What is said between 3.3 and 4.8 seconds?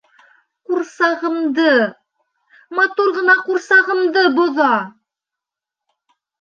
ҡурсағымды боҙа...